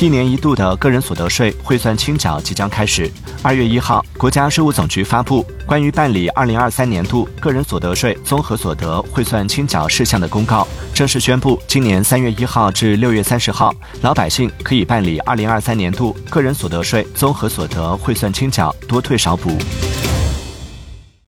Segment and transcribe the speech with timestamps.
[0.00, 3.10] 一年一度的个人所得税汇算清缴即将开始。
[3.42, 19.56] 二月一号国家税务总局发布关于办理二零二三年度个人所得税综合所得汇算清缴事项的公告正式宣布今年三月一号至六月三十号老百姓可以办理二零二三年度个人所得税综合所得汇算清缴多退少补。